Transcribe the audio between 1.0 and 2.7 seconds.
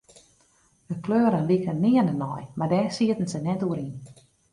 kleuren liken nearne nei, mar